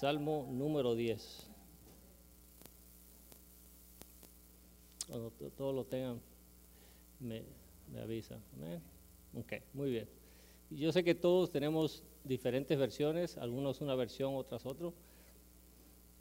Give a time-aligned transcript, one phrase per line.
[0.00, 1.46] Salmo número 10.
[5.06, 6.18] Cuando todos lo tengan,
[7.18, 7.42] me,
[7.92, 8.38] me avisan.
[9.38, 10.08] Ok, muy bien.
[10.70, 14.94] Yo sé que todos tenemos diferentes versiones, algunos una versión, otras otro,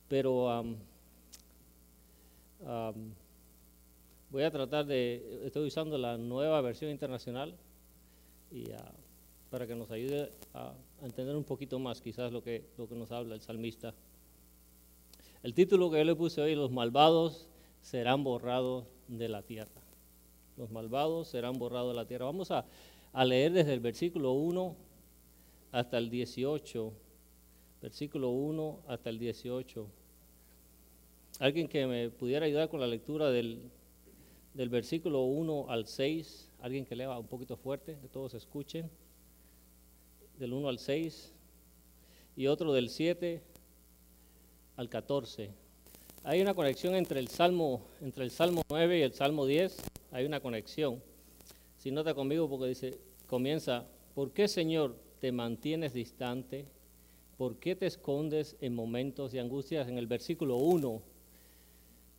[0.09, 0.75] pero
[4.29, 7.55] voy a tratar de, estoy usando la nueva versión internacional
[8.51, 8.91] y ah,
[9.49, 13.11] para que nos ayude a, entender un poquito más quizás lo que, lo que nos
[13.11, 13.93] habla el salmista.
[15.41, 17.47] El título que yo le puse hoy, los malvados
[17.81, 19.81] serán borrados de la tierra.
[20.57, 22.25] Los malvados serán borrados de la tierra.
[22.25, 22.65] Vamos a,
[23.13, 24.75] a leer desde el versículo 1
[25.71, 26.93] hasta el 18.
[27.81, 29.87] Versículo 1 hasta el 18.
[31.39, 33.71] Alguien que me pudiera ayudar con la lectura del,
[34.53, 36.51] del versículo 1 al 6.
[36.59, 38.91] Alguien que lea un poquito fuerte, que todos escuchen
[40.39, 41.33] del 1 al 6
[42.37, 43.41] y otro del 7
[44.77, 45.51] al 14.
[46.23, 49.77] Hay una conexión entre el Salmo, entre el Salmo 9 y el Salmo 10,
[50.11, 51.03] hay una conexión.
[51.77, 56.65] Si nota conmigo porque dice, comienza, ¿por qué Señor te mantienes distante?
[57.37, 59.89] ¿Por qué te escondes en momentos de angustias?
[59.89, 61.01] En el versículo 1.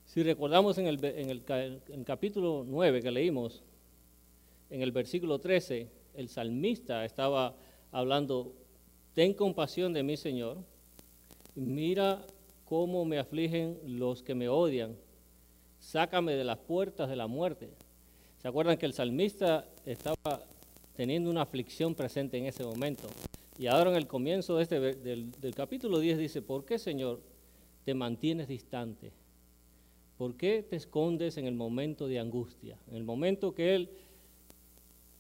[0.05, 3.63] Si recordamos en el, en el, en el capítulo 9 que leímos,
[4.69, 7.55] en el versículo 13, el salmista estaba
[7.93, 8.53] hablando,
[9.15, 10.59] ten compasión de mí, Señor,
[11.55, 12.25] mira
[12.65, 14.97] cómo me afligen los que me odian,
[15.79, 17.71] sácame de las puertas de la muerte.
[18.41, 20.47] ¿Se acuerdan que el salmista estaba
[20.95, 23.09] teniendo una aflicción presente en ese momento?
[23.59, 27.21] Y ahora en el comienzo de este, del, del capítulo 10 dice, ¿por qué, Señor,
[27.85, 29.13] te mantienes distante?
[30.17, 32.79] ¿Por qué te escondes en el momento de angustia?
[32.89, 33.91] En el momento que Él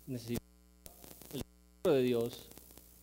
[0.06, 0.42] necesita
[1.32, 1.42] el
[1.92, 2.50] de Dios,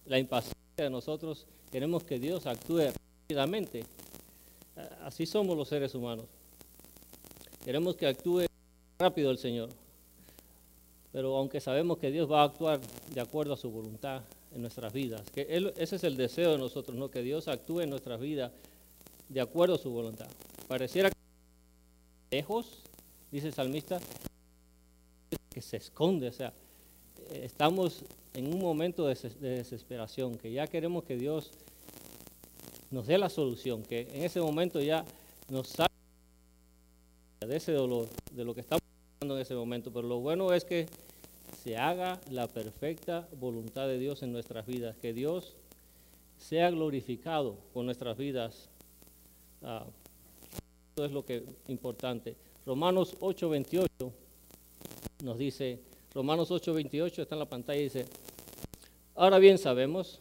[0.08, 2.92] la impaciencia de nosotros, queremos que Dios actúe
[3.28, 3.84] rápidamente.
[5.04, 6.26] Así somos los seres humanos.
[7.64, 8.46] Queremos que actúe
[8.98, 9.70] rápido el Señor.
[11.12, 12.80] Pero aunque sabemos que Dios va a actuar
[13.14, 14.22] de acuerdo a su voluntad
[14.54, 15.48] en nuestras vidas, que
[15.78, 17.10] ese es el deseo de nosotros, ¿no?
[17.10, 18.52] que Dios actúe en nuestras vidas
[19.30, 20.28] de acuerdo a su voluntad.
[20.68, 21.18] Pareciera que
[22.32, 22.84] lejos,
[23.32, 24.00] dice el salmista,
[25.50, 26.54] que se esconde, o sea,
[27.32, 31.52] estamos en un momento de desesperación, que ya queremos que Dios
[32.92, 35.06] nos dé la solución, que en ese momento ya
[35.50, 35.92] nos salga
[37.40, 38.82] de ese dolor, de lo que estamos
[39.14, 39.92] pasando en ese momento.
[39.92, 40.88] Pero lo bueno es que
[41.64, 45.56] se haga la perfecta voluntad de Dios en nuestras vidas, que Dios
[46.38, 48.70] sea glorificado con nuestras vidas.
[49.62, 49.86] Ah,
[50.96, 52.36] eso es lo que importante.
[52.66, 54.12] Romanos 8:28
[55.24, 55.80] nos dice,
[56.18, 58.06] Romanos 8:28 está en la pantalla y dice,
[59.14, 60.20] ahora bien sabemos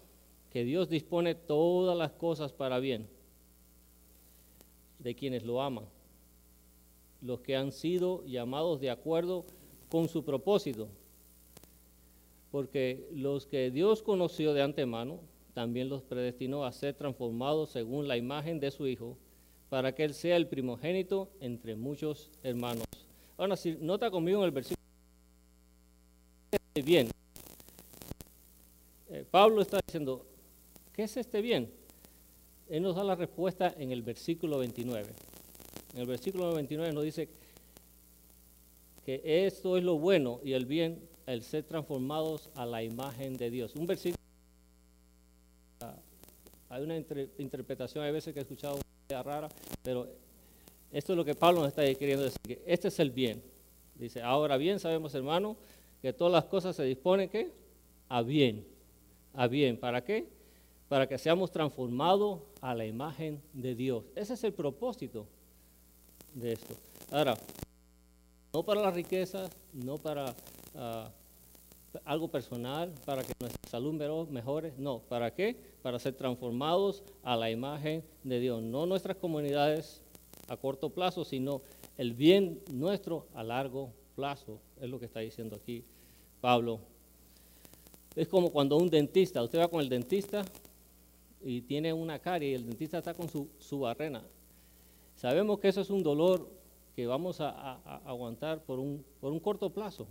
[0.50, 3.08] que Dios dispone todas las cosas para bien
[4.98, 5.86] de quienes lo aman,
[7.22, 9.46] los que han sido llamados de acuerdo
[9.88, 10.88] con su propósito,
[12.50, 15.20] porque los que Dios conoció de antemano,
[15.54, 19.16] también los predestinó a ser transformados según la imagen de su Hijo,
[19.70, 22.84] para que Él sea el primogénito entre muchos hermanos.
[23.38, 24.75] Ahora, si nota conmigo en el versículo
[26.82, 27.08] bien.
[29.08, 30.26] Eh, Pablo está diciendo,
[30.92, 31.70] ¿qué es este bien?
[32.68, 35.08] Él nos da la respuesta en el versículo 29.
[35.94, 37.28] En el versículo 29 nos dice
[39.04, 43.50] que esto es lo bueno y el bien, el ser transformados a la imagen de
[43.50, 43.74] Dios.
[43.76, 44.16] Un versículo,
[46.68, 48.78] hay una interpretación, hay veces que he escuchado
[49.08, 49.48] rara,
[49.82, 50.08] pero
[50.90, 53.42] esto es lo que Pablo nos está queriendo decir, que este es el bien.
[53.94, 55.56] Dice, ahora bien sabemos, hermano,
[56.06, 57.50] que todas las cosas se disponen ¿qué?
[58.08, 58.64] a bien,
[59.34, 59.76] a bien.
[59.76, 60.28] ¿Para qué?
[60.88, 64.04] Para que seamos transformados a la imagen de Dios.
[64.14, 65.26] Ese es el propósito
[66.32, 66.76] de esto.
[67.10, 67.36] Ahora,
[68.52, 70.32] no para la riqueza, no para
[70.76, 71.10] ah,
[72.04, 75.00] algo personal, para que nuestra salud mejore, no.
[75.00, 75.56] ¿Para qué?
[75.82, 78.62] Para ser transformados a la imagen de Dios.
[78.62, 80.04] No nuestras comunidades
[80.46, 81.62] a corto plazo, sino
[81.98, 85.84] el bien nuestro a largo plazo, es lo que está diciendo aquí
[86.46, 86.78] Pablo.
[88.14, 90.44] Es como cuando un dentista, usted va con el dentista
[91.42, 94.22] y tiene una carie y el dentista está con su, barrena.
[95.16, 96.48] Sabemos que eso es un dolor
[96.94, 100.06] que vamos a, aguantar por un, por un corto plazo.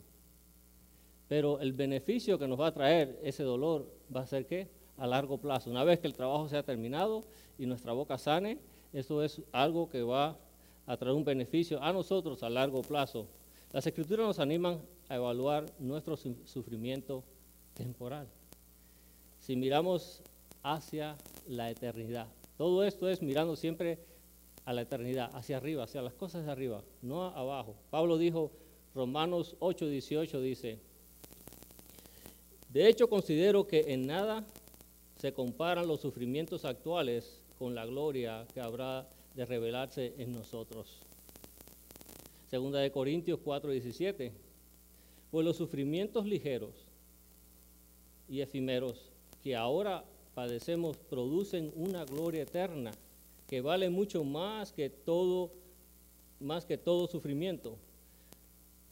[1.29, 4.67] Pero el beneficio que nos va a traer ese dolor va a ser que
[4.97, 5.69] a largo plazo.
[5.69, 7.23] Una vez que el trabajo sea terminado
[7.57, 8.59] y nuestra boca sane,
[8.91, 10.37] eso es algo que va
[10.85, 13.25] a traer un beneficio a nosotros a largo plazo.
[13.71, 17.23] Las escrituras nos animan a evaluar nuestro sufrimiento
[17.73, 18.27] temporal.
[19.39, 20.21] Si miramos
[20.63, 21.17] hacia
[21.47, 23.99] la eternidad, Todo esto es mirando siempre
[24.63, 27.75] a la eternidad, hacia arriba, hacia las cosas de arriba, no abajo.
[27.89, 28.51] Pablo dijo,
[28.95, 30.79] Romanos 8, 18 dice,
[32.69, 34.45] de hecho considero que en nada
[35.17, 41.01] se comparan los sufrimientos actuales con la gloria que habrá de revelarse en nosotros.
[42.47, 44.31] Segunda de Corintios 4, 17,
[45.35, 46.71] pues los sufrimientos ligeros
[48.29, 49.11] y efímeros
[49.43, 52.91] que ahora padecemos producen una gloria eterna
[53.45, 55.51] que vale mucho más que todo,
[56.39, 57.75] más que todo sufrimiento.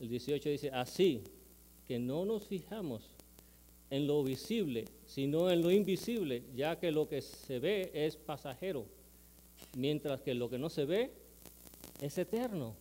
[0.02, 1.22] El 18 dice, así
[1.88, 3.04] que no nos fijamos
[3.90, 8.86] en lo visible, sino en lo invisible, ya que lo que se ve es pasajero,
[9.78, 11.10] mientras que lo que no se ve
[12.02, 12.76] es eterno.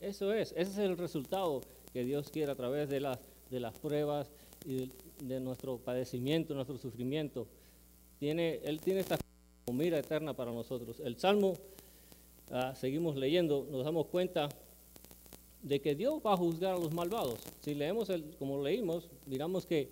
[0.00, 1.60] Eso es, ese es el resultado
[1.92, 3.18] que Dios quiere a través de las,
[3.50, 4.30] de las pruebas
[4.64, 4.90] y
[5.20, 7.46] de, nuestro padecimiento, nuestro sufrimiento.
[8.18, 9.18] Tiene, él tiene esta
[9.72, 11.00] mira eterna para nosotros.
[11.00, 11.54] El Salmo,
[12.50, 14.48] ah, seguimos leyendo, nos damos cuenta
[15.62, 17.38] de que Dios va a juzgar a los malvados.
[17.60, 19.90] Si leemos, el, como leímos, miramos que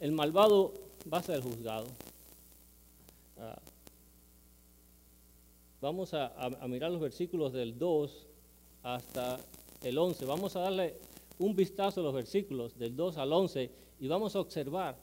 [0.00, 0.74] el malvado
[1.12, 1.86] va a ser juzgado.
[3.38, 3.60] Ah,
[5.80, 8.26] vamos a, a, mirar los versículos del 2
[8.82, 9.38] hasta
[9.82, 10.24] el 11.
[10.24, 10.96] Vamos a darle
[11.38, 13.70] un vistazo a los versículos del 2 al 11
[14.00, 14.96] y vamos a observar,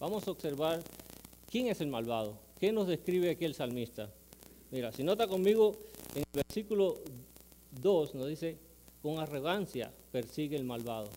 [0.00, 0.82] vamos a observar
[1.50, 2.38] quién es el malvado.
[2.58, 4.10] ¿Qué nos describe aquí el salmista?
[4.70, 5.76] Mira, si nota conmigo,
[6.14, 7.00] en el versículo
[7.72, 8.56] 2 nos dice,
[9.02, 11.08] con arrogancia persigue el malvado.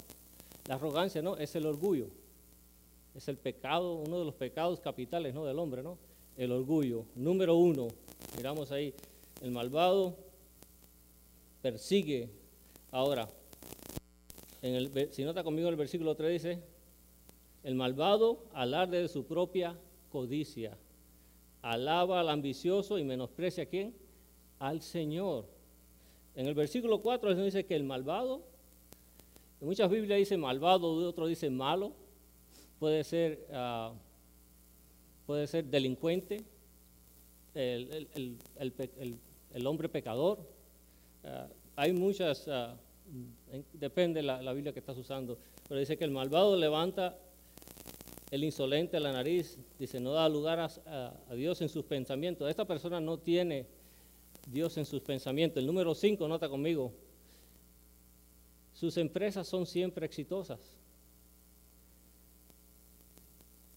[0.68, 1.38] La arrogancia, ¿no?
[1.38, 2.08] Es el orgullo.
[3.14, 5.46] Es el pecado, uno de los pecados capitales, ¿no?
[5.46, 5.98] Del hombre, ¿no?
[6.36, 7.06] El orgullo.
[7.16, 7.88] Número uno,
[8.36, 8.94] miramos ahí,
[9.42, 10.18] el malvado
[11.62, 12.30] persigue.
[12.92, 13.28] Ahora,
[14.74, 16.64] el, si nota conmigo el versículo 3 dice,
[17.64, 19.78] el malvado alarde de su propia
[20.10, 20.78] codicia
[21.62, 23.94] alaba al ambicioso y menosprecia a quién?
[24.60, 25.46] Al Señor.
[26.36, 28.44] En el versículo 4 dice que el malvado,
[29.60, 31.94] en muchas Biblias dice malvado, otros dice malo,
[32.80, 33.94] puede ser, ah,
[35.26, 36.44] puede ser delincuente,
[37.56, 38.38] el,
[39.66, 40.40] hombre pecador.
[41.24, 42.78] Ah, hay muchas, ah,
[43.74, 45.38] depende de la, la Biblia que estás usando,
[45.68, 47.18] pero dice que el malvado levanta
[48.32, 52.50] el insolente a la nariz, dice, no da lugar a, Dios en sus pensamientos.
[52.50, 53.68] Esta persona no tiene
[54.48, 55.60] Dios en sus pensamientos.
[55.60, 56.92] El número 5, nota conmigo,
[58.74, 60.60] sus empresas son siempre exitosas.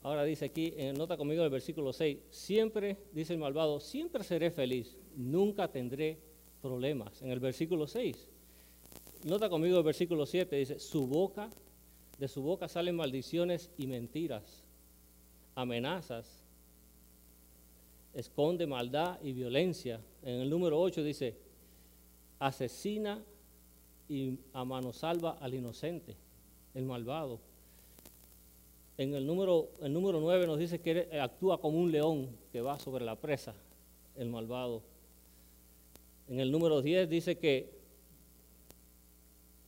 [0.02, 4.96] Ahora dice aquí, nota conmigo el versículo 6, siempre, dice el malvado, siempre seré feliz,
[5.14, 6.18] nunca tendré
[6.62, 7.20] problemas.
[7.20, 8.28] En el versículo 6,
[9.24, 11.50] nota conmigo el versículo 7, dice, su boca
[12.18, 14.64] de su boca salen maldiciones y mentiras,
[15.54, 16.42] amenazas,
[18.12, 20.00] esconde maldad y violencia.
[20.22, 21.36] En el número 8 dice,
[22.40, 23.22] asesina
[24.08, 26.16] y a mano salva al inocente,
[26.74, 27.38] el malvado.
[28.96, 32.80] En el número, el número 9 nos dice que actúa como un león que va
[32.80, 33.54] sobre la presa,
[34.16, 34.82] el malvado.
[36.26, 37.77] En el número 10 dice que,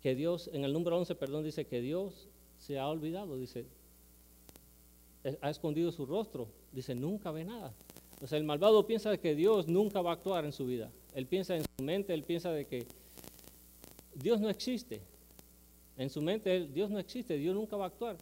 [0.02, 2.28] que Dios, en el número 11, perdón, dice que Dios
[2.58, 3.66] se ha olvidado, dice,
[5.40, 7.74] ha escondido su rostro, dice, nunca ve nada.
[8.22, 10.90] O sea, el malvado piensa que Dios nunca va a actuar en su vida.
[11.14, 12.86] Él piensa en su mente, él piensa de que
[14.14, 15.00] Dios no existe.
[15.96, 18.16] En su mente, Dios no existe, Dios nunca va a actuar.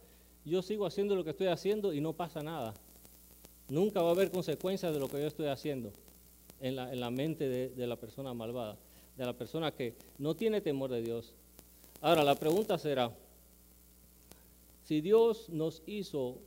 [0.45, 2.73] Yo sigo haciendo lo que estoy haciendo y no pasa nada.
[3.67, 5.91] Nunca va a haber consecuencias de lo que yo estoy haciendo
[6.59, 8.77] en la, mente de, de la persona malvada,
[9.15, 11.33] de la persona que no tiene temor de Dios.
[12.01, 13.11] Ahora, la pregunta será,
[14.83, 16.37] si Dios nos hizo,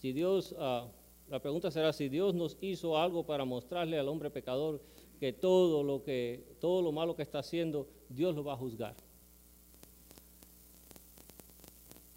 [0.00, 0.88] si Dios, ah,
[1.28, 4.80] la pregunta será si Dios nos hizo algo para mostrarle al hombre pecador
[5.20, 8.94] que todo lo que, todo lo malo que está haciendo, Dios lo va a juzgar.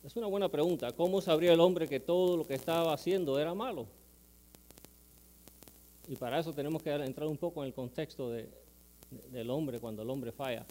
[0.04, 0.92] Es una buena pregunta.
[0.94, 3.88] ¿Cómo sabría el hombre que todo lo que estaba haciendo era malo?
[6.08, 10.10] Y para eso tenemos que entrar un poco en el contexto del hombre cuando el
[10.10, 10.66] hombre falla.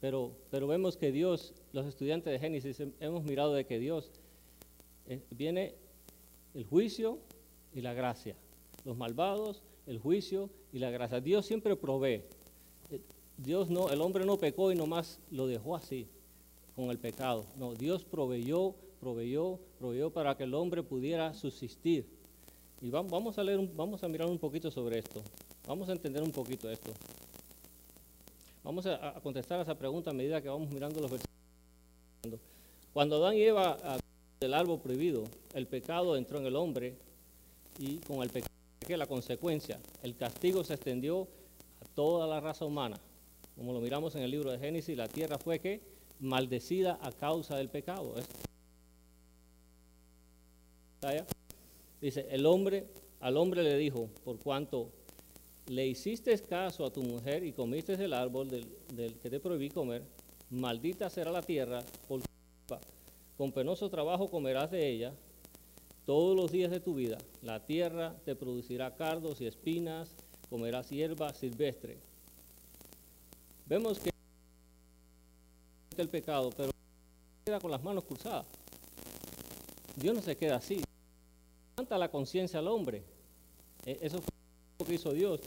[0.00, 4.10] Pero, pero vemos que Dios, los estudiantes de Génesis, hemos mirado de que Dios
[5.06, 5.74] eh, viene
[6.54, 7.18] el juicio
[7.74, 8.34] y la gracia.
[8.84, 11.20] Los malvados, el juicio y la gracia.
[11.20, 12.22] Dios siempre provee.
[12.90, 13.00] Eh,
[13.36, 16.06] Dios no, el hombre no pecó y nomás lo dejó así,
[16.74, 17.44] con el pecado.
[17.58, 22.06] No, Dios proveyó, proveyó, proveyó para que el hombre pudiera subsistir.
[22.80, 25.22] Y vamos a leer, vamos a mirar un poquito sobre esto.
[25.66, 26.90] Vamos a entender un poquito esto.
[28.62, 32.40] Vamos a, contestar a esa pregunta a medida que vamos mirando los versículos.
[32.92, 33.76] Cuando Adán y Eva
[34.40, 35.24] del árbol prohibido,
[35.54, 36.96] el pecado entró en el hombre
[37.78, 38.50] y con el pecado
[38.96, 41.28] la consecuencia, el castigo se extendió
[41.80, 42.96] a toda la raza humana.
[43.56, 45.80] Como lo miramos en el libro de Génesis, la tierra fue que
[46.18, 48.14] maldecida a causa del pecado.
[52.00, 52.88] Dice, el hombre,
[53.20, 54.90] al hombre le dijo, por cuanto
[55.70, 60.02] le hiciste caso a tu mujer y comiste el árbol del, que te prohibí comer,
[60.50, 62.20] maldita será la tierra, por
[63.36, 65.14] con penoso trabajo comerás de ella
[66.04, 67.18] todos los días de tu vida.
[67.40, 70.16] La tierra te producirá cardos y espinas,
[70.50, 71.98] comerás hierba silvestre.
[73.66, 74.10] Vemos que
[75.96, 76.72] el pecado, pero
[77.44, 78.46] queda con las manos cruzadas.
[79.94, 80.82] Dios no se queda así.
[81.76, 83.04] Levanta la conciencia al hombre.
[83.86, 84.30] E, eso fue
[84.80, 85.40] lo que hizo Dios.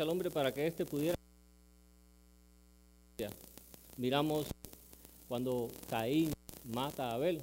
[0.00, 1.14] Al hombre para que éste pudiera.
[3.98, 4.46] Miramos
[5.28, 6.32] cuando Caín
[6.64, 7.42] mata a Abel.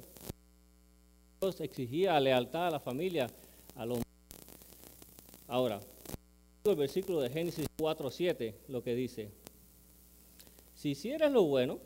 [1.40, 3.28] Dios exigía lealtad a la familia,
[3.76, 4.08] al hombre.
[5.46, 5.78] Ahora,
[6.64, 9.30] el versículo de Génesis 4.7, lo que dice,
[10.74, 11.78] si hicieras lo bueno,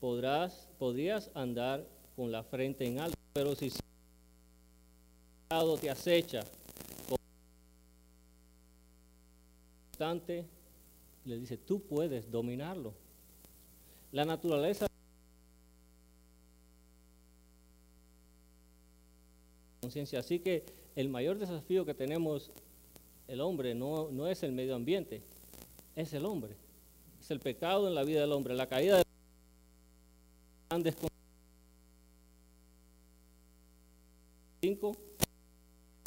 [0.00, 3.72] podrás, podrías andar con la frente en alto, pero si
[5.80, 6.44] te acecha,
[11.24, 12.94] le dice, tú puedes dominarlo.
[14.12, 14.86] La naturaleza
[19.80, 20.20] conciencia.
[20.20, 22.50] Así que el mayor desafío que tenemos
[23.28, 25.22] el hombre no, no es el medio ambiente,
[25.96, 26.54] es el hombre.
[27.20, 29.04] Es el pecado en la vida del hombre, la caída de
[30.68, 30.94] grandes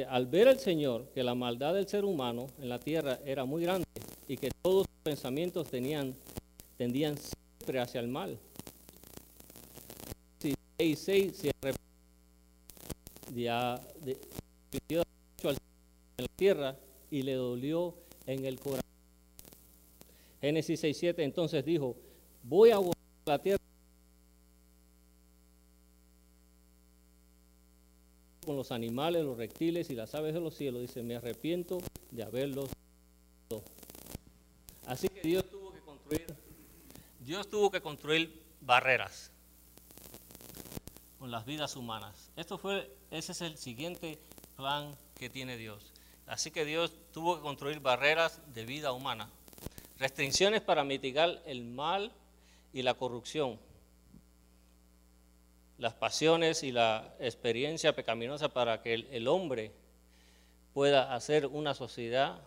[0.07, 3.63] al ver el Señor que la maldad del ser humano en la tierra era muy
[3.63, 3.88] grande
[4.29, 6.13] y que todos sus pensamientos tenían,
[6.77, 8.37] tendían siempre hacia el mal.
[10.39, 11.51] Si se
[13.33, 14.17] ya de,
[14.79, 15.03] en
[16.17, 16.77] la tierra
[17.09, 17.95] y le dolió
[18.27, 18.83] en el corazón.
[20.41, 21.95] Génesis 6.7 entonces dijo,
[22.43, 22.95] voy a borrar
[23.25, 23.59] la tierra
[28.45, 30.81] con los animales, los reptiles y las aves de los cielos.
[30.81, 31.79] Dice, me arrepiento
[32.11, 32.69] de haberlos
[34.89, 36.25] Así que Dios tuvo que construir,
[37.19, 39.31] Dios tuvo que construir barreras
[41.19, 42.31] con las vidas humanas.
[42.35, 44.19] Esto fue, ese es el siguiente
[44.55, 45.93] plan que tiene Dios.
[46.25, 49.29] Así que Dios tuvo que construir barreras de vida humana,
[49.99, 52.11] restricciones para mitigar el mal
[52.73, 53.59] y la corrupción,
[55.77, 59.71] las pasiones y la experiencia pecaminosa para que el, el hombre
[60.73, 62.41] pueda hacer una sociedad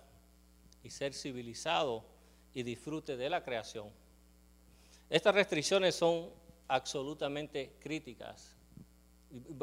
[0.83, 2.11] y ser civilizado
[2.55, 3.89] y disfrute de la creación.
[5.11, 6.31] Estas restricciones son
[6.69, 8.57] absolutamente críticas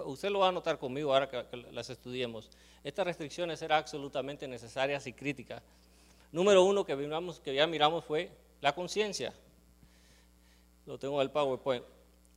[0.06, 2.50] usted lo va a notar conmigo ahora que, las estudiemos,
[2.84, 5.62] estas restricciones eran absolutamente necesarias y críticas.
[6.32, 6.96] Número uno que,
[7.44, 8.32] que ya miramos fue
[8.62, 9.34] la conciencia.
[10.86, 11.84] Lo tengo en el PowerPoint.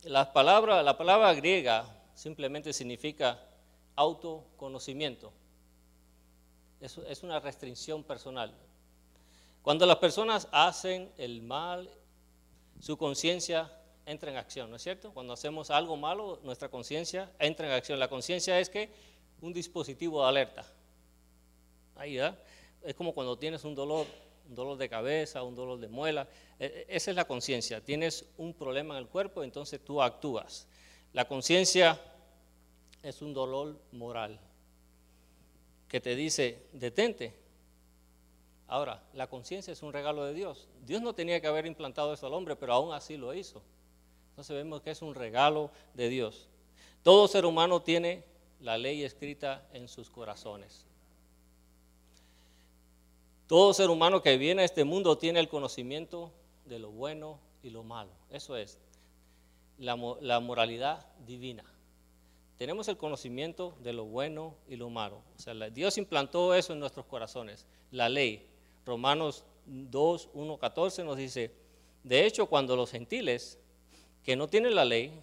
[0.03, 3.39] La palabra, la palabra griega simplemente significa
[3.95, 5.31] autoconocimiento.
[6.81, 8.53] Es, es una restricción personal.
[9.63, 11.89] Cuando las personas hacen el mal,
[12.81, 13.71] su conciencia
[14.05, 15.13] entra en acción, ¿no es cierto?
[15.13, 17.97] Cuando hacemos algo malo, nuestra conciencia entra en acción.
[17.97, 18.89] La conciencia es que
[19.39, 20.65] un dispositivo de alerta.
[21.95, 22.37] Ahí, ¿verdad?
[22.81, 24.05] Es como cuando tienes un dolor,
[24.49, 26.27] un dolor de cabeza, un dolor de muela.
[26.59, 27.79] E, e, esa es la conciencia.
[27.79, 30.67] Tienes un problema en el cuerpo, entonces tú actúas.
[31.13, 31.97] La conciencia
[33.01, 34.37] es un dolor moral
[35.87, 37.42] que te dice, detente.
[38.73, 40.67] Ahora, la conciencia es un regalo de Dios.
[40.83, 43.61] Dios no tenía que haber implantado eso al hombre, pero aún así lo hizo.
[44.31, 46.49] Entonces vemos que es un regalo de Dios.
[47.03, 48.23] Todo ser humano tiene
[48.61, 50.87] la ley escrita en sus corazones.
[53.45, 56.31] Todo ser humano que viene a este mundo tiene el conocimiento
[56.65, 58.09] de lo bueno y lo malo.
[58.31, 58.79] Eso es
[59.77, 59.95] la,
[60.39, 61.63] moralidad divina.
[62.57, 65.21] Tenemos el conocimiento de lo bueno y lo malo.
[65.37, 67.67] O sea, Dios implantó eso en nuestros corazones.
[67.91, 68.49] La ley.
[68.85, 71.51] Romanos 2, 1, 14 nos dice,
[72.03, 73.57] de hecho, cuando los gentiles
[74.23, 75.21] que no tienen la ley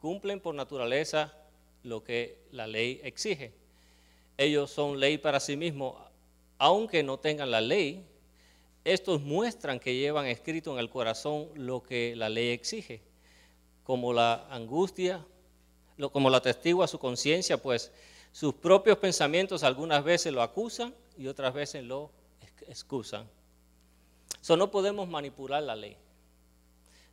[0.00, 1.34] cumplen por naturaleza
[1.82, 3.52] lo que la ley exige.
[4.36, 5.96] Ellos son ley para sí mismos,
[6.58, 8.06] aunque no tengan la ley,
[8.84, 13.02] estos muestran que llevan escrito en el corazón lo que la ley exige,
[13.84, 15.24] como la angustia,
[16.12, 17.92] como la testigua su conciencia, pues
[18.32, 22.10] sus propios pensamientos algunas veces lo acusan y otras veces lo
[22.68, 23.28] excusan.
[24.40, 25.96] So, no podemos manipular la ley.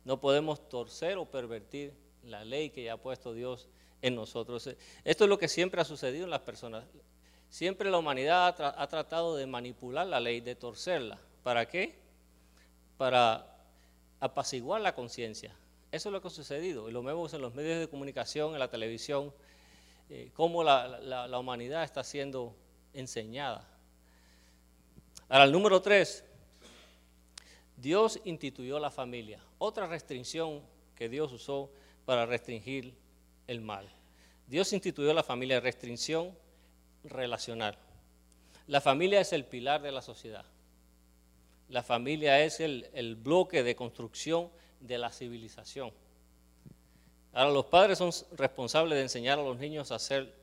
[0.04, 1.92] No podemos torcer o pervertir
[2.24, 3.68] la ley que ya ha puesto Dios
[4.02, 4.66] en nosotros.
[5.04, 6.84] Esto es lo que siempre ha sucedido en las personas.
[7.48, 11.18] Siempre la humanidad ha, tratado de manipular la ley, de torcerla.
[11.42, 11.98] ¿Para qué?
[12.96, 13.58] Para
[14.20, 15.54] apaciguar la conciencia.
[15.90, 18.58] Eso es lo que ha sucedido y lo vemos en los medios de comunicación, en
[18.58, 19.32] la televisión,
[20.10, 22.54] eh, cómo la, humanidad está siendo
[22.92, 23.66] enseñada.
[25.28, 26.24] Ahora, el número tres,
[27.76, 29.40] Dios instituyó la familia.
[29.58, 30.62] Otra restricción
[30.94, 31.70] que Dios usó
[32.04, 32.94] para restringir
[33.46, 33.88] el mal.
[34.46, 36.36] Dios instituyó la familia, restricción
[37.04, 37.76] relacional.
[38.66, 40.44] La familia es el pilar de la sociedad.
[41.68, 44.48] La familia es el, bloque de construcción
[44.80, 45.92] de la civilización.
[47.34, 50.34] Ahora los padres son responsables de enseñar a los niños a hacer,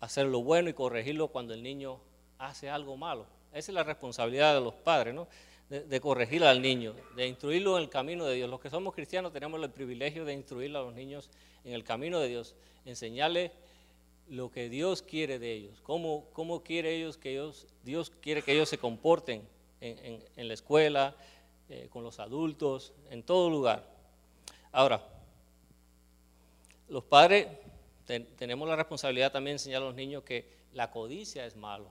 [0.00, 2.00] hacer lo bueno y corregirlo cuando el niño
[2.38, 3.26] hace algo malo.
[3.52, 5.28] Esa es la responsabilidad de los padres, ¿no?
[5.68, 8.48] de, corregir al niño, de instruirlo en el camino de Dios.
[8.48, 11.28] Los que somos cristianos tenemos el privilegio de instruir a los niños
[11.64, 12.54] en el camino de Dios,
[12.86, 13.52] enseñarles
[14.28, 18.52] lo que Dios quiere de ellos, cómo, cómo quiere ellos que ellos, Dios quiere que
[18.52, 19.42] ellos se comporten
[19.80, 21.14] en, la escuela,
[21.68, 23.86] eh, con los adultos, en todo lugar.
[24.72, 25.06] Ahora,
[26.88, 27.46] los padres
[28.36, 31.90] tenemos la responsabilidad también de enseñar a los niños que la codicia es malo,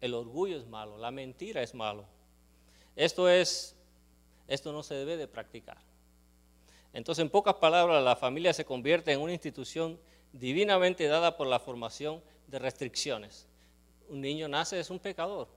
[0.00, 2.06] el orgullo es malo, la mentira es malo.
[2.96, 3.76] Esto es,
[4.48, 5.78] esto no se debe de practicar.
[6.92, 9.98] Entonces, en pocas palabras, la familia se convierte en una institución
[10.32, 13.46] divinamente dada por la formación de restricciones.
[14.08, 15.48] Un niño nace es un pecador.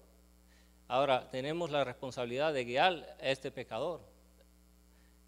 [0.87, 4.01] Ahora tenemos la responsabilidad de guiar a este pecador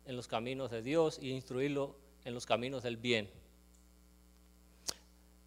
[0.06, 3.30] en los caminos de Dios y instruirlo en los caminos del bien.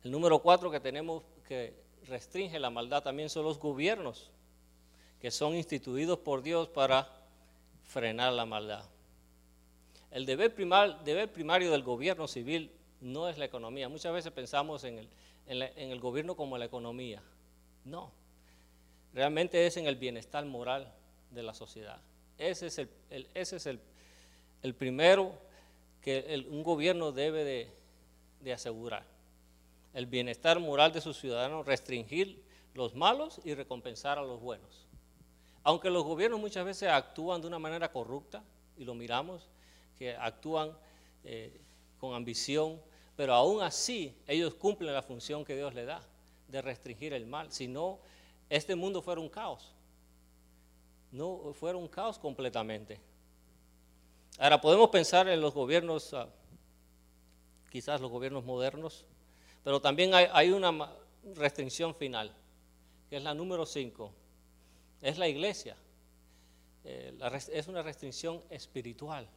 [0.03, 4.31] El número cuatro que tenemos que restringe la maldad también son los gobiernos
[5.21, 7.09] que son instituidos por Dios para
[7.85, 8.85] frenar la maldad.
[10.11, 13.89] El deber, primario del gobierno civil no es la economía.
[13.89, 15.07] Muchas veces pensamos en
[15.47, 17.23] el, en, gobierno como la economía.
[17.85, 18.11] No,
[19.13, 20.93] realmente es en el bienestar moral
[21.31, 22.01] de la sociedad.
[22.39, 25.35] Ese es el, primero
[26.01, 27.71] que un gobierno debe de,
[28.41, 29.05] de, asegurar.
[29.95, 32.43] El bienestar moral de sus ciudadanos, restringir
[32.75, 34.87] los malos y recompensar a los buenos.
[35.63, 38.43] Aunque los gobiernos muchas veces actúan de una manera corrupta,
[38.77, 39.49] y lo miramos,
[39.99, 40.73] que actúan
[41.25, 41.61] eh,
[41.99, 42.81] con ambición,
[43.17, 46.01] pero aún así ellos cumplen la función que Dios le da
[46.47, 47.51] de restringir el mal.
[47.53, 47.99] Si no,
[48.49, 49.73] este mundo fuera un caos.
[51.11, 53.01] No fuera un caos completamente.
[54.39, 56.29] Ahora podemos pensar en los gobiernos, ah,
[57.71, 59.05] quizás los gobiernos modernos,
[59.69, 60.95] pero también hay, una
[61.35, 62.35] restricción final,
[63.11, 64.11] que es la número 5.
[65.03, 65.77] Es la iglesia.
[66.85, 67.13] Eh,
[67.53, 69.29] es una restricción espiritual.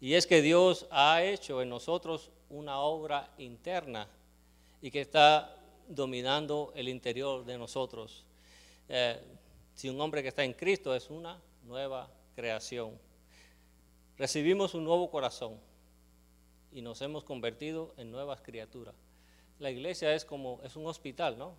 [0.00, 4.06] Y es que Dios ha hecho en nosotros una obra interna
[4.80, 5.56] y que está
[5.88, 8.24] dominando el interior de nosotros.
[8.88, 9.20] Eh,
[9.74, 12.96] si un hombre que está en Cristo es una nueva creación.
[14.16, 15.58] Recibimos un nuevo corazón
[16.70, 18.94] y nos hemos convertido en nuevas criaturas.
[19.58, 21.54] La iglesia es como es un hospital, ¿no?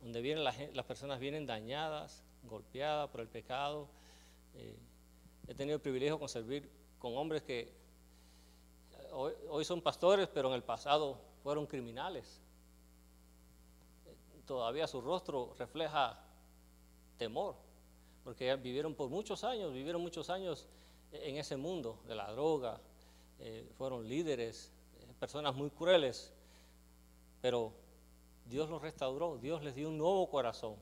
[0.00, 3.88] Donde vienen las personas vienen dañadas, golpeadas por el pecado.
[4.54, 4.76] Eh,
[5.48, 7.72] he tenido el privilegio de servir con hombres que
[9.48, 12.40] hoy, son pastores, pero en el pasado fueron criminales.
[14.46, 16.18] Todavía su rostro refleja
[17.16, 17.56] temor,
[18.24, 20.68] porque vivieron por muchos años, vivieron muchos años
[21.12, 22.80] en ese mundo de la droga,
[23.38, 26.32] eh, fueron líderes, eh, personas muy crueles,
[27.44, 27.74] pero
[28.46, 30.76] Dios los restauró, Dios les dio un nuevo corazón,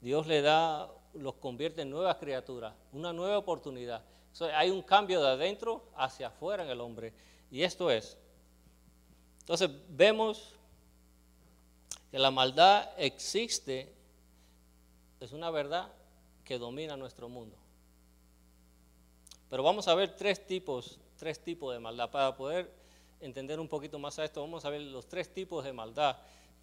[0.00, 4.02] Dios les da, los convierte en nuevas criaturas, una nueva oportunidad.
[4.52, 7.12] hay un cambio de adentro hacia afuera en el hombre
[7.52, 8.18] y esto es,
[9.42, 10.56] entonces vemos
[12.10, 13.94] que la maldad existe,
[15.20, 15.92] es una verdad
[16.42, 17.56] que domina nuestro mundo.
[19.48, 22.10] Pero vamos a ver tres tipos, tres tipos de maldad.
[22.10, 22.79] Para poder
[23.20, 26.16] entender un poquito más a esto, vamos a ver los tres tipos de maldad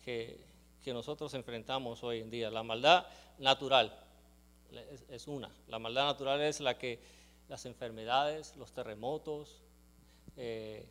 [0.03, 0.39] que,
[0.83, 2.49] que nosotros enfrentamos hoy en día.
[2.49, 3.05] La maldad
[3.39, 3.93] natural
[5.09, 5.49] es, una.
[5.67, 6.99] La maldad natural es la que
[7.47, 9.61] las enfermedades, los terremotos,
[10.35, 10.87] eh,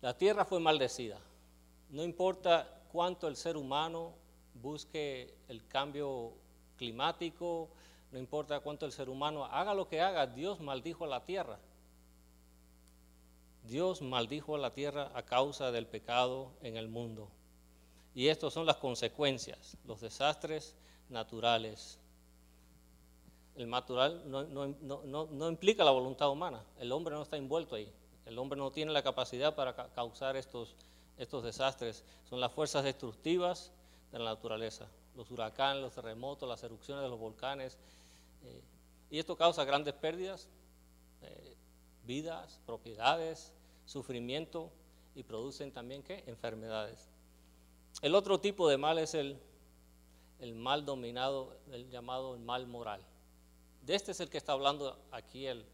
[0.00, 1.18] la tierra fue maldecida.
[1.90, 4.14] No importa cuánto el ser humano
[4.54, 6.32] busque el cambio
[6.76, 7.68] climático,
[8.10, 11.58] no importa cuánto el ser humano haga lo que haga, Dios maldijo a la tierra.
[13.64, 17.28] Dios maldijo a la tierra a causa del pecado en el mundo.
[18.14, 20.74] Y estas son las consecuencias, los desastres
[21.08, 21.98] naturales
[23.56, 26.62] el natural no, implica la voluntad humana.
[26.78, 27.92] El hombre no está envuelto ahí.
[28.24, 30.74] El hombre no tiene la capacidad para causar estos,
[31.42, 33.72] desastres son las fuerzas destructivas
[34.10, 37.76] de la naturaleza, los huracanes, los terremotos, las erupciones de los volcanes.
[38.44, 38.62] Eh,
[39.10, 40.48] y esto causa grandes pérdidas,
[41.22, 41.56] eh,
[42.04, 43.52] vidas, propiedades,
[43.86, 44.70] sufrimiento
[45.14, 46.24] y producen también ¿qué?
[46.26, 47.08] enfermedades.
[48.00, 49.38] El otro tipo de mal es el,
[50.40, 53.00] el mal dominado, el llamado el mal moral.
[53.82, 55.64] De este es el que está hablando aquí el,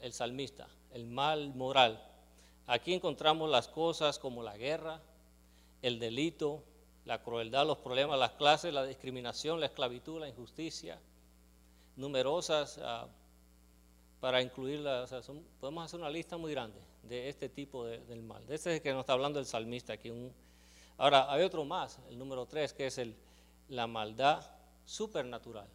[0.00, 2.02] el salmista, el mal moral.
[2.66, 5.00] Aquí encontramos las cosas como la guerra,
[5.82, 6.62] el delito,
[7.04, 10.98] la crueldad, los problemas, las clases, la discriminación, la esclavitud, la injusticia,
[11.96, 13.06] numerosas uh,
[14.24, 14.40] para
[15.06, 15.20] sea,
[15.60, 18.46] podemos hacer una lista muy grande de este tipo de, del mal.
[18.46, 20.10] De este es el que nos está hablando el salmista aquí.
[20.96, 23.14] Ahora, hay otro más, el número tres, que es el,
[23.68, 24.42] la maldad
[24.86, 25.68] supernatural.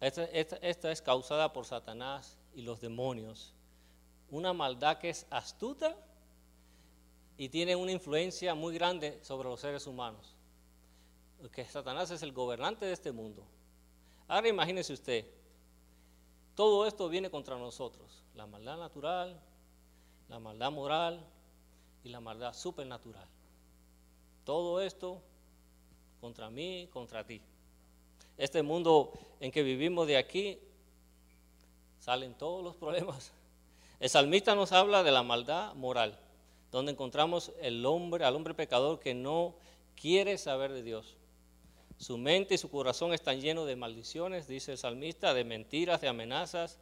[0.00, 3.52] Esta, esta, esta es causada por Satanás y los demonios.
[4.30, 5.94] Una maldad que es astuta
[7.36, 10.34] y tiene una influencia muy grande sobre los seres humanos.
[11.42, 13.44] Porque Satanás es el gobernante de este mundo.
[14.26, 15.26] Ahora imagínese usted,
[16.54, 19.40] todo esto viene contra nosotros, la maldad natural,
[20.28, 21.24] la maldad moral
[22.04, 23.26] y la maldad supernatural.
[24.44, 25.22] Todo esto
[26.20, 27.40] contra mí, contra ti.
[28.36, 30.58] Este mundo en que vivimos de aquí,
[31.98, 33.32] salen todos los problemas.
[33.98, 36.18] El salmista nos habla de la maldad moral
[36.70, 39.54] donde encontramos el hombre, al hombre pecador que no
[40.00, 41.16] quiere saber de Dios.
[42.00, 46.08] Su mente y su corazón están llenos de maldiciones, dice el salmista, de mentiras, de
[46.08, 46.78] amenazas.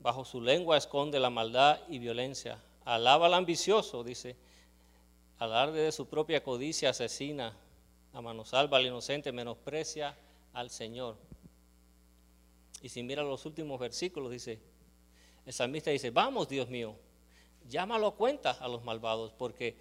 [0.00, 2.58] Bajo su lengua esconde la maldad y violencia.
[2.86, 4.34] Alaba al ambicioso, dice.
[5.38, 7.54] Alarde de su propia codicia asesina.
[8.14, 10.16] A mano salva al inocente, menosprecia
[10.54, 11.18] al Señor.
[12.80, 14.58] Y si mira los últimos versículos, dice,
[15.44, 16.96] el salmista dice, vamos Dios mío,
[17.68, 19.76] llámalo a cuenta a los malvados, porque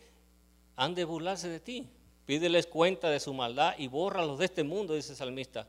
[0.76, 1.90] han de burlarse de ti.
[2.26, 5.68] Pídeles cuenta de su maldad y bórralos de este mundo, dice el salmista.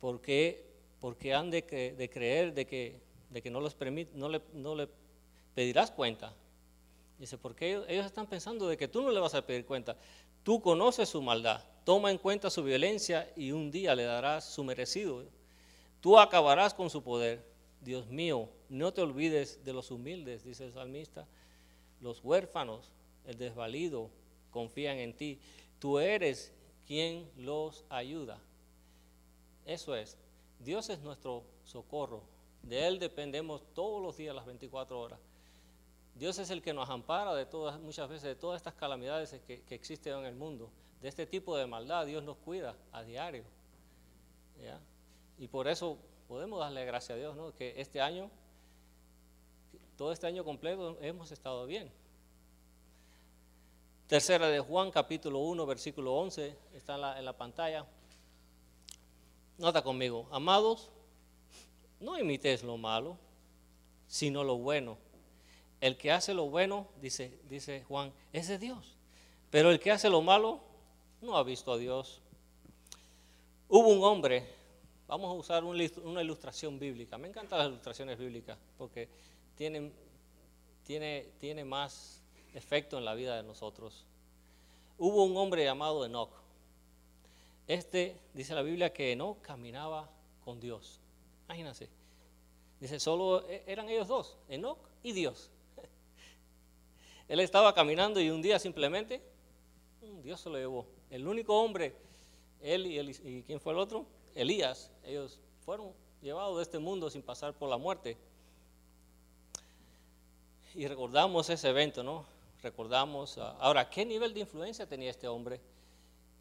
[0.00, 0.66] Porque,
[1.00, 1.62] porque han de,
[1.96, 3.00] de creer de que,
[3.30, 3.76] de que no, los
[4.14, 4.88] no, le, no le
[5.54, 6.34] pedirás cuenta.
[7.18, 9.96] Dice, porque ellos, ellos están pensando de que tú no le vas a pedir cuenta.
[10.42, 14.62] Tú conoces su maldad, toma en cuenta su violencia y un día le darás su
[14.64, 15.24] merecido.
[16.00, 20.72] Tú acabarás con su poder Dios mío, no te olvides de los humildes, dice el
[20.72, 21.26] salmista.
[22.00, 22.92] Los huérfanos,
[23.26, 24.10] el desvalido,
[24.54, 25.40] confían en ti.
[25.80, 26.52] Tú eres
[26.86, 28.38] quien los ayuda.
[29.66, 30.16] Eso es.
[30.60, 32.22] Dios es nuestro socorro.
[32.62, 35.18] De Él dependemos todos los días, las 24 horas.
[36.14, 39.64] Dios es el que nos ampara de todas, muchas veces de todas estas calamidades que,
[39.70, 40.70] existen en el mundo.
[41.02, 43.44] De este tipo de maldad, Dios nos cuida a diario.
[45.36, 47.52] Y por eso podemos darle gracias a Dios, ¿no?
[47.52, 48.30] Que este año,
[49.96, 51.90] todo este año completo hemos estado bien.
[54.06, 57.86] Tercera de Juan, capítulo 1, versículo 11, está en la, pantalla.
[59.58, 60.90] Nota conmigo, amados,
[62.00, 63.16] no imites lo malo,
[64.06, 64.98] sino lo bueno.
[65.80, 68.96] El que hace lo bueno, dice, dice Juan, es de Dios.
[69.50, 70.60] Pero el que hace lo malo,
[71.20, 72.20] no ha visto a Dios.
[73.68, 74.46] Hubo un hombre
[75.06, 77.18] Vamos a usar una ilustración bíblica.
[77.18, 79.08] Me encantan las ilustraciones bíblicas porque
[79.54, 79.92] tienen,
[80.82, 82.22] tiene, tiene más
[82.54, 84.04] efecto en la vida de nosotros.
[84.98, 86.30] Hubo un hombre llamado Enoch.
[87.66, 90.08] Este, dice la Biblia, que Enoch caminaba
[90.44, 91.00] con Dios.
[91.46, 91.88] Imagínense.
[92.80, 95.50] Dice, solo e, eran ellos dos, Enoch y Dios.
[97.28, 99.22] Él estaba caminando y un día simplemente,
[100.22, 100.86] Dios se lo llevó.
[101.10, 101.94] El único hombre,
[102.60, 104.06] él y, él, y ¿quién fue el otro?
[104.34, 108.16] Elías, ellos fueron llevados de este mundo sin pasar por la muerte.
[110.74, 112.26] Y recordamos ese evento, ¿no?
[112.64, 115.60] Recordamos, ah, ahora, ¿qué nivel de influencia tenía este hombre?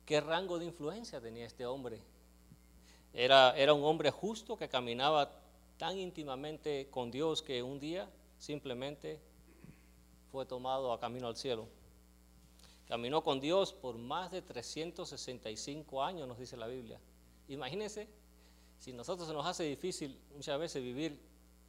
[0.05, 1.99] ¿Qué rango de influencia tenía este hombre?
[3.13, 5.29] Era, era un hombre justo que caminaba
[5.77, 8.09] tan íntimamente con Dios que un día
[8.39, 9.19] simplemente
[10.31, 11.67] fue tomado a camino al cielo.
[12.87, 17.01] Caminó con Dios por más de 365 años, nos dice la Biblia.
[17.49, 18.07] Imagínense,
[18.79, 21.19] si nosotros se nos hace difícil muchas veces vivir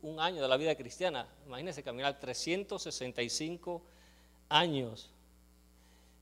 [0.01, 3.83] un año de la vida cristiana, imagínense caminar 365
[4.49, 5.11] años.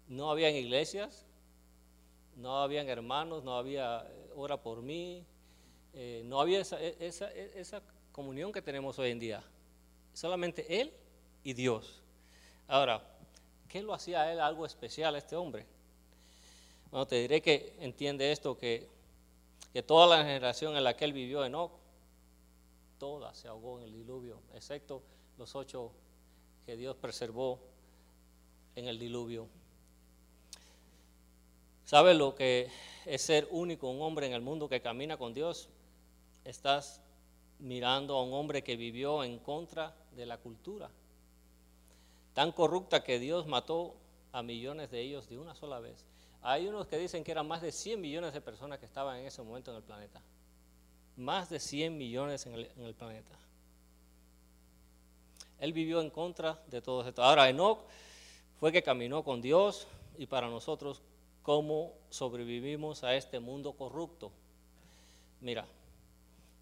[0.08, 1.24] No habían iglesias,
[2.36, 5.24] no habían hermanos, no había eh, hora por mí,
[5.94, 7.82] eh, no había esa, e, e, esa
[8.12, 9.42] comunión que tenemos hoy en día.
[10.12, 10.92] Solamente Él
[11.44, 12.02] y Dios.
[12.68, 13.02] Ahora,
[13.68, 15.66] ¿qué lo hacía Él algo especial a este hombre?
[16.90, 18.86] Bueno, te diré que entiende esto, que
[19.72, 21.72] que toda la generación en la que él vivió, Enoch,
[22.98, 25.02] toda se ahogó en el diluvio, excepto
[25.38, 25.92] los ocho
[26.66, 27.58] que Dios preservó
[28.76, 29.48] en el diluvio.
[31.84, 32.70] ¿Sabe lo que
[33.04, 35.68] es ser único, un hombre en el mundo que camina con Dios?
[36.44, 37.02] Estás
[37.58, 40.90] mirando a un hombre que vivió en contra de la cultura,
[42.34, 43.94] tan corrupta que Dios mató
[44.32, 46.06] a millones de ellos de una sola vez.
[46.42, 49.26] Hay unos que dicen que eran más de 100 millones de personas que estaban en
[49.26, 50.20] ese momento en el planeta.
[51.16, 53.38] Más de 100 millones en el, planeta.
[55.60, 57.22] Él vivió en contra de todo esto.
[57.22, 57.86] Ahora, Enoch
[58.62, 61.02] fue que caminó con Dios y para nosotros,
[61.42, 64.30] ¿cómo sobrevivimos a este mundo corrupto?
[65.40, 65.66] Mira,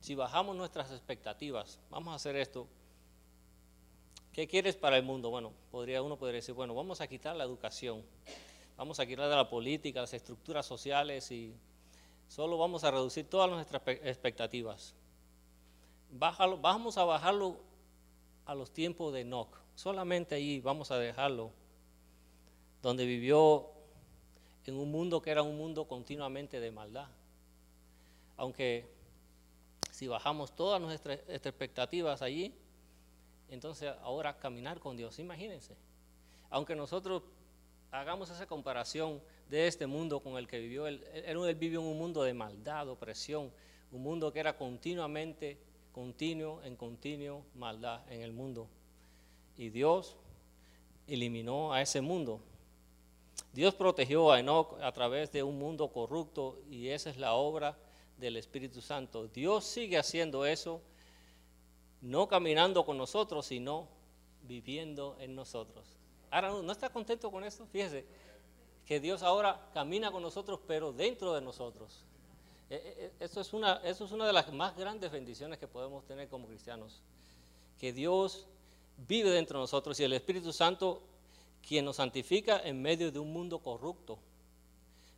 [0.01, 2.67] si bajamos nuestras expectativas, vamos a hacer esto.
[4.33, 5.29] ¿Qué quieres para el mundo?
[5.29, 8.03] Bueno, podría, uno podría decir, bueno, vamos a quitar la educación
[8.79, 11.55] vamos a quitar la política, las estructuras sociales y
[12.29, 14.95] solo vamos a reducir todas nuestras expectativas.
[16.11, 17.59] vamos a bajarlo
[18.47, 19.55] a los tiempos de Enoch.
[19.75, 21.53] Solamente ahí vamos a dejarlo,
[22.83, 23.69] donde vivió
[24.67, 27.09] en un mundo que era un mundo continuamente de maldad.
[28.37, 28.89] Aunque
[29.91, 32.55] si bajamos todas nuestras expectativas allí,
[33.49, 35.77] entonces ahora caminar con Dios, imagínense.
[36.49, 37.23] Aunque nosotros
[37.91, 40.87] hagamos esa comparación de este mundo con el que vivió.
[40.87, 43.51] Él, él, vivió en un mundo de maldad, opresión,
[43.91, 45.59] un mundo que era continuamente,
[45.93, 48.69] continuo, en continuo maldad en el mundo.
[49.57, 50.17] Y Dios
[51.07, 52.41] eliminó a ese mundo.
[53.53, 57.77] Dios protegió a Enoch a través de un mundo corrupto y esa es la obra
[58.17, 59.29] del Espíritu Santo.
[59.29, 60.81] Dios sigue haciendo eso,
[62.01, 63.89] no caminando con nosotros, sino
[64.43, 65.97] viviendo en nosotros.
[66.31, 67.67] Ahora, ¿no está contento con esto?
[67.67, 68.07] Fíjese,
[68.91, 72.05] que Dios ahora camina con nosotros, pero dentro de nosotros.
[72.69, 75.69] E, e, e, eso es, una, eso es una de las más grandes bendiciones que
[75.69, 77.01] podemos tener como cristianos.
[77.79, 78.47] Que Dios
[79.09, 81.03] vive dentro de nosotros y el Espíritu Santo
[81.67, 84.19] quien nos santifica en medio de un mundo corrupto.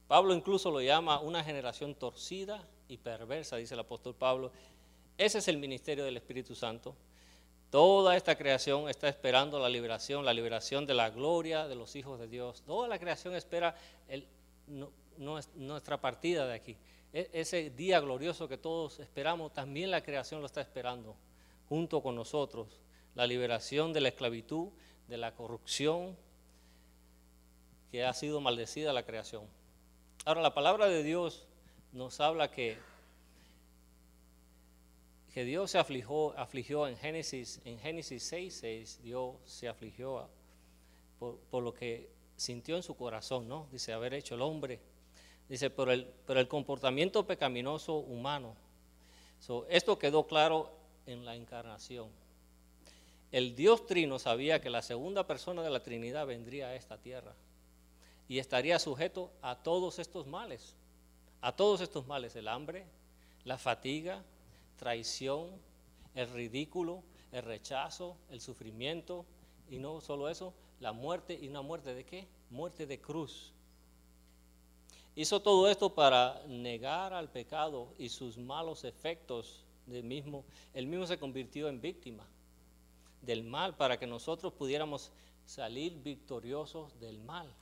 [0.07, 4.53] Pablo incluso lo llama una generación torcida y perversa, dice el apóstol Pablo.
[5.17, 6.95] Ese es el ministerio del Espíritu Santo.
[7.71, 12.21] Toda esta creación está esperando la liberación, la liberación de la gloria de los hijos
[12.21, 12.63] de Dios.
[12.67, 13.75] Toda la creación espera
[15.17, 16.77] nuestra partida de aquí.
[17.15, 21.17] E, ese día glorioso que todos esperamos, también la creación lo está esperando
[21.69, 22.69] junto con nosotros.
[23.15, 24.69] La liberación de la esclavitud,
[25.09, 26.17] de la corrupción
[27.93, 29.45] que ha sido maldecida la creación.
[30.25, 31.47] Ahora, la palabra de Dios
[31.93, 32.79] nos habla que
[35.33, 40.29] que Dios se afligió, afligió en Génesis, en Génesis 6, 6, Dios se afligió
[41.19, 43.67] por, lo que sintió en su corazón, ¿no?
[43.73, 44.79] Dice, haber hecho el hombre.
[45.49, 48.57] Dice, por el, por el comportamiento pecaminoso humano.
[49.71, 50.71] esto quedó claro
[51.07, 52.11] en la encarnación.
[53.31, 57.35] El Dios Trino sabía que la segunda persona de la Trinidad vendría a esta tierra
[58.33, 60.75] y estaría sujeto a todos estos males,
[61.43, 62.87] a todos estos males, el hambre,
[63.45, 64.25] la fatiga,
[64.79, 65.51] traición,
[66.15, 69.27] el ridículo, el rechazo, el sufrimiento
[69.69, 72.27] y no solo eso, la muerte y una muerte de qué?
[72.49, 73.53] Muerte de cruz.
[75.15, 80.47] Hizo todo esto para negar al pecado y sus malos efectos del mismo.
[80.73, 82.27] Él mismo se convirtió en víctima
[83.21, 85.11] del mal para que nosotros pudiéramos
[85.45, 87.55] salir victoriosos del mal.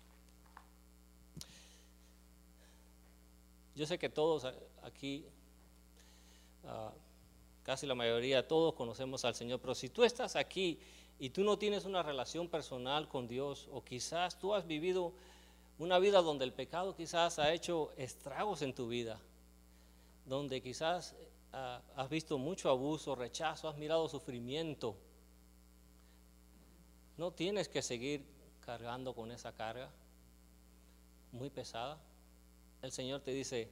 [3.74, 4.46] Yo sé que todos
[4.83, 5.24] aquí
[7.62, 10.78] casi la mayoría, todos conocemos al Señor, pero si tú estás aquí
[11.18, 15.12] y tú no tienes una relación personal con Dios, o quizás tú has vivido
[15.78, 19.20] una vida donde el pecado quizás ha hecho estragos en tu vida,
[20.26, 21.14] donde quizás
[21.52, 24.96] has visto mucho abuso, rechazo, has mirado sufrimiento,
[27.16, 28.24] no tienes que seguir
[28.64, 29.90] cargando con esa carga
[31.33, 31.98] muy pesada.
[32.83, 33.69] El Señor te dice,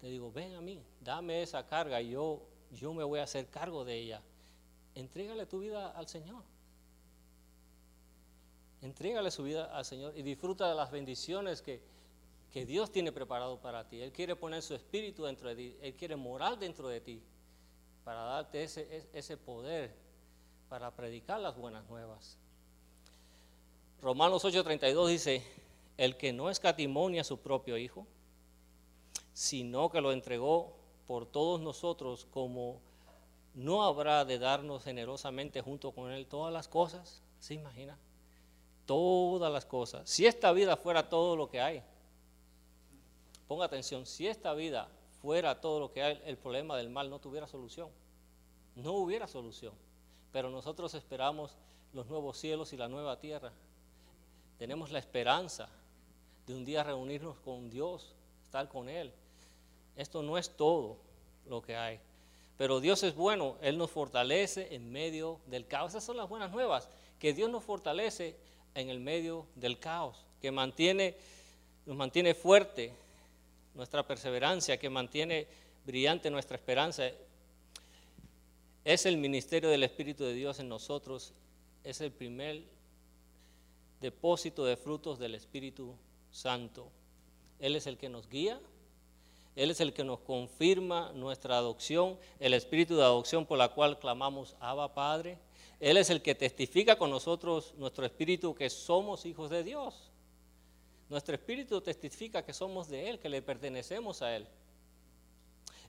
[0.00, 3.48] te digo, ven a mí, dame esa carga y yo, yo me voy a hacer
[3.48, 4.22] cargo de ella.
[4.94, 6.42] Entrégale tu vida al Señor.
[8.82, 11.80] Entrégale su vida al Señor y disfruta de las bendiciones que,
[12.52, 14.00] que Dios tiene preparado para ti.
[14.00, 15.76] Él quiere poner su espíritu dentro de ti.
[15.80, 17.22] Él quiere morar dentro de ti
[18.04, 19.92] para darte ese, ese poder
[20.68, 22.38] para predicar las buenas nuevas.
[24.00, 25.42] Romanos 8:32 dice,
[25.96, 28.06] el que no escatimonia a su propio Hijo,
[29.32, 32.80] sino que lo entregó por todos nosotros, como
[33.54, 37.22] no habrá de darnos generosamente junto con Él todas las cosas.
[37.38, 37.98] ¿Se imagina?
[38.84, 40.08] Todas las cosas.
[40.08, 41.82] Si esta vida fuera todo lo que hay,
[43.48, 44.88] ponga atención, si esta vida
[45.22, 47.88] fuera todo lo que hay, el problema del mal no tuviera solución.
[48.74, 49.72] No hubiera solución.
[50.32, 51.56] Pero nosotros esperamos
[51.92, 53.52] los nuevos cielos y la nueva tierra.
[54.58, 55.68] Tenemos la esperanza
[56.46, 59.12] de un día reunirnos con Dios, estar con Él.
[59.96, 60.98] Esto no es todo
[61.48, 61.98] lo que hay.
[62.56, 65.92] Pero Dios es bueno, Él nos fortalece en medio del caos.
[65.92, 68.36] Esas son las buenas nuevas, que Dios nos fortalece
[68.74, 71.16] en el medio del caos, que mantiene,
[71.84, 72.92] nos mantiene fuerte
[73.74, 75.46] nuestra perseverancia, que mantiene
[75.84, 77.10] brillante nuestra esperanza.
[78.84, 81.32] Es el ministerio del Espíritu de Dios en nosotros,
[81.84, 82.62] es el primer
[84.00, 85.94] depósito de frutos del Espíritu
[86.36, 86.90] Santo.
[87.58, 88.60] Él es el que nos guía,
[89.56, 93.98] Él es el que nos confirma nuestra adopción, el Espíritu de adopción por la cual
[93.98, 95.38] clamamos Abba Padre.
[95.80, 100.10] Él es el que testifica con nosotros, nuestro Espíritu, que somos hijos de Dios.
[101.08, 104.46] Nuestro Espíritu testifica que somos de Él, que le pertenecemos a Él.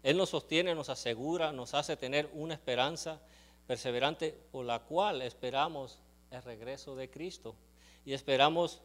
[0.02, 3.20] Él nos sostiene, nos asegura, nos hace tener una esperanza
[3.66, 6.00] perseverante por la cual esperamos
[6.32, 7.56] el regreso de Cristo
[8.06, 8.80] y esperamos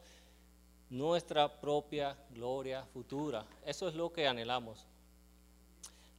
[0.92, 3.46] nuestra propia gloria futura.
[3.64, 4.86] Eso es lo que anhelamos.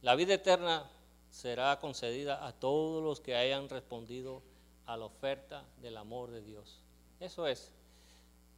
[0.02, 0.90] La vida eterna
[1.30, 4.42] será concedida a todos los que hayan respondido
[4.86, 6.80] a la oferta del amor de Dios.
[7.20, 7.70] Eso es.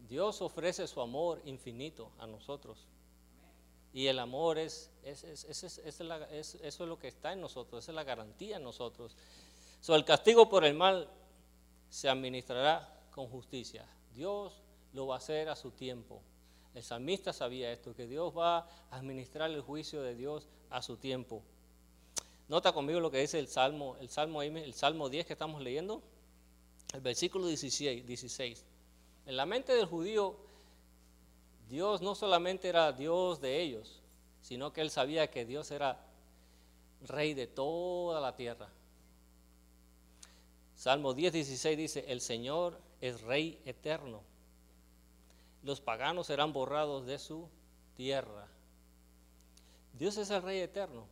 [0.08, 2.86] Dios ofrece su amor infinito a nosotros.
[3.92, 8.56] Y el amor es, eso es lo que está en nosotros, esa es la garantía
[8.56, 9.14] en nosotros.
[9.82, 11.08] So, el castigo por el mal
[11.90, 13.86] se administrará con justicia.
[14.14, 14.62] Dios
[14.96, 16.22] lo va a hacer a su tiempo.
[16.74, 20.96] El salmista sabía esto, que Dios va a administrar el juicio de Dios a su
[20.96, 21.42] tiempo.
[22.48, 26.02] Nota conmigo lo que dice el Salmo, el Salmo, el Salmo 10 que estamos leyendo,
[26.94, 28.64] el versículo 16, 16.
[29.26, 30.36] En la mente del judío,
[31.68, 34.00] Dios no solamente era Dios de ellos,
[34.40, 36.00] sino que él sabía que Dios era
[37.02, 38.70] rey de toda la tierra.
[40.74, 44.22] Salmo 10, 16 dice, el Señor es rey eterno.
[45.66, 47.48] Los paganos serán borrados de su
[47.96, 48.46] tierra.
[49.94, 51.08] Dios es el rey eterno.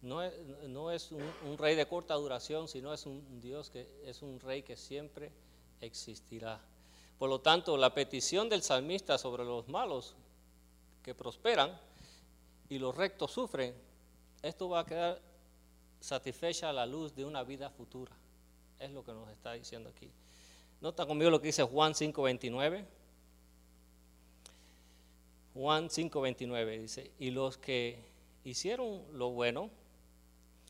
[0.00, 4.38] No es, un, un, rey de corta duración, sino es un Dios que es un
[4.38, 5.32] rey que siempre
[5.80, 6.60] existirá.
[7.18, 10.14] Por lo tanto, la petición del salmista sobre los malos
[11.02, 11.76] que prosperan
[12.68, 13.74] y los rectos sufren,
[14.40, 15.20] esto va a quedar
[15.98, 18.12] satisfecha a la luz de una vida futura.
[18.78, 20.08] Es lo que nos está diciendo aquí.
[20.86, 22.84] Nota conmigo lo que dice Juan 5:29.
[25.52, 27.98] Juan 5:29 dice, y los que
[28.44, 29.68] hicieron lo bueno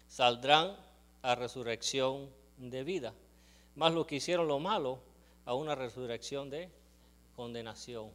[0.08, 0.74] saldrán
[1.20, 3.12] a resurrección de vida,
[3.74, 5.00] más los que hicieron lo malo
[5.44, 6.70] a una resurrección de
[7.34, 8.08] condenación.